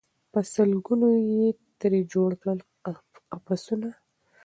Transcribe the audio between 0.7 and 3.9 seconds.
ګونو یې ترې جوړ کړل قفسونه